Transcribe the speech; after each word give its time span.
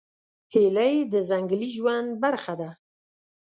هیلۍ 0.53 0.95
د 1.13 1.13
ځنګلي 1.29 1.69
ژوند 1.75 2.09
برخه 2.23 2.53
ده 2.61 2.69